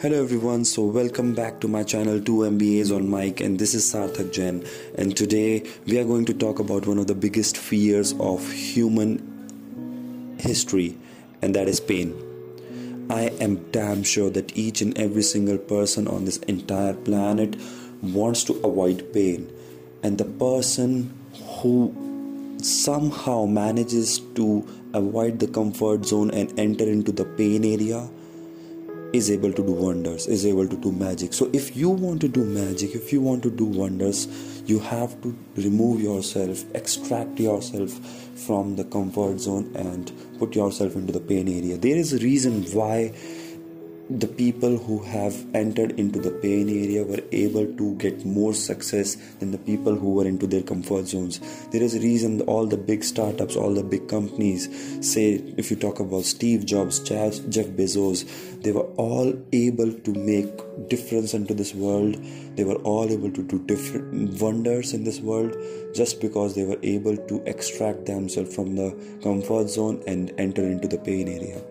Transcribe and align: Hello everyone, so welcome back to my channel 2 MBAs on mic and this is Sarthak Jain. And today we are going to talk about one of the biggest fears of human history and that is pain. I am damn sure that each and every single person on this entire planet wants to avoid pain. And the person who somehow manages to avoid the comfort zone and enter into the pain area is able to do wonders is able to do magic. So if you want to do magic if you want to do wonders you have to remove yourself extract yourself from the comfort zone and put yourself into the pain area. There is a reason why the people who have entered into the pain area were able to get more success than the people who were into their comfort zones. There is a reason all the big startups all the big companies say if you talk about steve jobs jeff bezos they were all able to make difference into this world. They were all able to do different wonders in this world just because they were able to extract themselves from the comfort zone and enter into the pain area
Hello 0.00 0.22
everyone, 0.22 0.64
so 0.64 0.84
welcome 0.84 1.34
back 1.34 1.60
to 1.60 1.68
my 1.68 1.82
channel 1.82 2.18
2 2.18 2.32
MBAs 2.52 2.90
on 2.90 3.10
mic 3.10 3.38
and 3.42 3.58
this 3.58 3.74
is 3.74 3.84
Sarthak 3.84 4.32
Jain. 4.32 4.64
And 4.94 5.14
today 5.14 5.62
we 5.84 5.98
are 5.98 6.04
going 6.04 6.24
to 6.24 6.32
talk 6.32 6.58
about 6.58 6.86
one 6.86 6.96
of 6.96 7.06
the 7.06 7.14
biggest 7.14 7.58
fears 7.58 8.14
of 8.18 8.50
human 8.50 9.18
history 10.38 10.96
and 11.42 11.54
that 11.54 11.68
is 11.68 11.80
pain. 11.80 12.14
I 13.10 13.24
am 13.44 13.56
damn 13.72 14.02
sure 14.02 14.30
that 14.30 14.56
each 14.56 14.80
and 14.80 14.96
every 14.96 15.20
single 15.20 15.58
person 15.58 16.08
on 16.08 16.24
this 16.24 16.38
entire 16.38 16.94
planet 16.94 17.56
wants 18.00 18.42
to 18.44 18.54
avoid 18.64 19.12
pain. 19.12 19.52
And 20.02 20.16
the 20.16 20.24
person 20.24 21.12
who 21.58 22.56
somehow 22.62 23.44
manages 23.44 24.18
to 24.36 24.66
avoid 24.94 25.40
the 25.40 25.48
comfort 25.48 26.06
zone 26.06 26.30
and 26.30 26.58
enter 26.58 26.84
into 26.84 27.12
the 27.12 27.26
pain 27.26 27.66
area 27.66 28.08
is 29.12 29.30
able 29.30 29.52
to 29.52 29.62
do 29.62 29.72
wonders 29.72 30.26
is 30.26 30.46
able 30.46 30.68
to 30.68 30.76
do 30.76 30.92
magic. 30.92 31.32
So 31.32 31.50
if 31.52 31.76
you 31.76 31.90
want 31.90 32.20
to 32.20 32.28
do 32.28 32.44
magic 32.44 32.94
if 32.94 33.12
you 33.12 33.20
want 33.20 33.42
to 33.42 33.50
do 33.50 33.64
wonders 33.64 34.28
you 34.66 34.78
have 34.78 35.20
to 35.22 35.36
remove 35.56 36.00
yourself 36.00 36.64
extract 36.74 37.40
yourself 37.40 37.90
from 38.46 38.76
the 38.76 38.84
comfort 38.84 39.40
zone 39.40 39.70
and 39.74 40.12
put 40.38 40.54
yourself 40.54 40.94
into 40.94 41.12
the 41.12 41.20
pain 41.20 41.48
area. 41.48 41.76
There 41.76 41.96
is 41.96 42.12
a 42.12 42.18
reason 42.18 42.62
why 42.72 43.12
the 44.10 44.26
people 44.26 44.76
who 44.76 44.98
have 45.04 45.34
entered 45.54 45.92
into 45.98 46.18
the 46.18 46.30
pain 46.30 46.68
area 46.68 47.04
were 47.04 47.22
able 47.30 47.66
to 47.76 47.94
get 47.96 48.24
more 48.24 48.52
success 48.52 49.14
than 49.38 49.52
the 49.52 49.58
people 49.58 49.94
who 49.94 50.14
were 50.14 50.26
into 50.26 50.46
their 50.46 50.62
comfort 50.62 51.06
zones. 51.06 51.38
There 51.70 51.82
is 51.82 51.94
a 51.94 52.00
reason 52.00 52.40
all 52.42 52.66
the 52.66 52.76
big 52.76 53.04
startups 53.04 53.56
all 53.56 53.74
the 53.74 53.82
big 53.82 54.08
companies 54.08 54.68
say 55.06 55.34
if 55.56 55.70
you 55.70 55.76
talk 55.76 56.00
about 56.00 56.24
steve 56.24 56.64
jobs 56.64 57.00
jeff 57.00 57.34
bezos 57.78 58.24
they 58.62 58.72
were 58.72 58.88
all 59.04 59.32
able 59.52 59.92
to 59.92 60.12
make 60.14 60.48
difference 60.88 61.34
into 61.34 61.54
this 61.54 61.74
world. 61.74 62.16
They 62.56 62.64
were 62.64 62.80
all 62.92 63.10
able 63.10 63.30
to 63.30 63.42
do 63.42 63.58
different 63.60 64.40
wonders 64.40 64.92
in 64.92 65.04
this 65.04 65.20
world 65.20 65.56
just 65.94 66.20
because 66.20 66.54
they 66.54 66.64
were 66.64 66.78
able 66.82 67.16
to 67.16 67.42
extract 67.46 68.06
themselves 68.06 68.54
from 68.54 68.76
the 68.76 68.90
comfort 69.22 69.68
zone 69.68 70.02
and 70.06 70.32
enter 70.38 70.62
into 70.62 70.88
the 70.88 70.98
pain 70.98 71.28
area 71.28 71.62